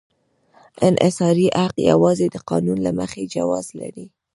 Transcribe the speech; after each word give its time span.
انحصاري 0.87 1.47
حق 1.61 1.75
یوازې 1.91 2.27
د 2.31 2.37
قانون 2.49 2.77
له 2.85 2.91
مخې 2.99 3.23
جواز 3.35 3.65
لري. 3.79 4.05